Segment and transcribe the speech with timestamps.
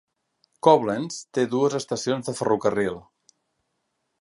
[0.67, 2.99] Koblenz té dues estacions de ferrocarril.